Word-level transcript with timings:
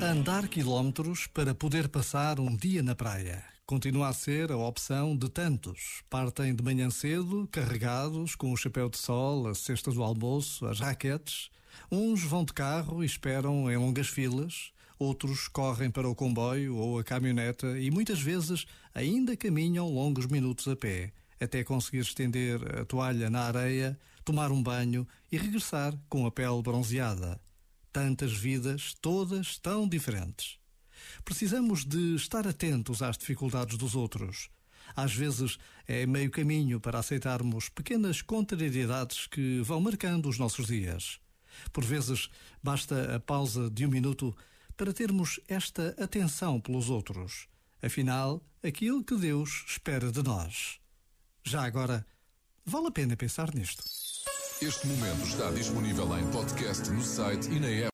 Andar 0.00 0.46
quilómetros 0.46 1.26
para 1.26 1.54
poder 1.54 1.88
passar 1.88 2.38
um 2.38 2.54
dia 2.54 2.82
na 2.82 2.94
praia. 2.94 3.42
Continua 3.64 4.08
a 4.08 4.12
ser 4.12 4.52
a 4.52 4.56
opção 4.56 5.16
de 5.16 5.30
tantos. 5.30 6.02
Partem 6.10 6.54
de 6.54 6.62
manhã 6.62 6.90
cedo, 6.90 7.48
carregados, 7.50 8.34
com 8.34 8.52
o 8.52 8.56
chapéu 8.58 8.90
de 8.90 8.98
sol, 8.98 9.48
a 9.48 9.54
cesta 9.54 9.90
do 9.90 10.02
almoço, 10.02 10.66
as 10.66 10.80
raquetes. 10.80 11.48
Uns 11.90 12.22
vão 12.22 12.44
de 12.44 12.52
carro 12.52 13.02
e 13.02 13.06
esperam 13.06 13.70
em 13.70 13.76
longas 13.78 14.08
filas. 14.08 14.70
Outros 14.98 15.48
correm 15.48 15.90
para 15.90 16.08
o 16.08 16.14
comboio 16.14 16.76
ou 16.76 16.98
a 16.98 17.04
caminhoneta 17.04 17.78
e 17.78 17.90
muitas 17.90 18.20
vezes 18.20 18.66
ainda 18.94 19.34
caminham 19.34 19.88
longos 19.88 20.26
minutos 20.26 20.68
a 20.68 20.76
pé, 20.76 21.10
até 21.40 21.64
conseguir 21.64 22.00
estender 22.00 22.60
a 22.80 22.84
toalha 22.84 23.30
na 23.30 23.44
areia, 23.44 23.98
tomar 24.26 24.52
um 24.52 24.62
banho 24.62 25.08
e 25.32 25.38
regressar 25.38 25.94
com 26.10 26.26
a 26.26 26.30
pele 26.30 26.62
bronzeada 26.62 27.40
tantas 27.96 28.34
vidas, 28.34 28.94
todas 29.00 29.56
tão 29.56 29.88
diferentes. 29.88 30.58
Precisamos 31.24 31.82
de 31.82 32.14
estar 32.14 32.46
atentos 32.46 33.00
às 33.00 33.16
dificuldades 33.16 33.78
dos 33.78 33.94
outros. 33.94 34.50
Às 34.94 35.14
vezes 35.14 35.56
é 35.88 36.04
meio 36.04 36.30
caminho 36.30 36.78
para 36.78 36.98
aceitarmos 36.98 37.70
pequenas 37.70 38.20
contrariedades 38.20 39.26
que 39.26 39.62
vão 39.62 39.80
marcando 39.80 40.28
os 40.28 40.38
nossos 40.38 40.66
dias. 40.66 41.18
Por 41.72 41.82
vezes 41.86 42.28
basta 42.62 43.16
a 43.16 43.18
pausa 43.18 43.70
de 43.70 43.86
um 43.86 43.90
minuto 43.90 44.36
para 44.76 44.92
termos 44.92 45.40
esta 45.48 45.96
atenção 45.98 46.60
pelos 46.60 46.90
outros. 46.90 47.48
Afinal, 47.82 48.42
aquilo 48.62 49.02
que 49.02 49.16
Deus 49.16 49.64
espera 49.66 50.12
de 50.12 50.22
nós. 50.22 50.78
Já 51.42 51.64
agora, 51.64 52.06
vale 52.62 52.88
a 52.88 52.90
pena 52.90 53.16
pensar 53.16 53.54
nisto. 53.54 53.82
Este 54.62 54.86
momento 54.86 55.22
está 55.26 55.50
disponível 55.50 56.16
em 56.16 56.26
podcast 56.30 56.88
no 56.88 57.02
site 57.04 57.46
e 57.50 57.60
na 57.60 57.68
app. 57.68 57.84